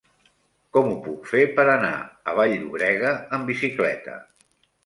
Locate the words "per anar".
1.59-1.93